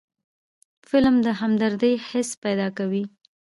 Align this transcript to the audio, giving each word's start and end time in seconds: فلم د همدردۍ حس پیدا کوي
فلم 0.87 1.15
د 1.25 1.27
همدردۍ 1.39 1.93
حس 2.07 2.29
پیدا 2.43 2.67
کوي 2.77 3.03